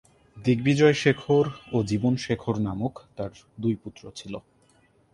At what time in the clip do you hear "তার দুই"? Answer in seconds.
3.17-3.75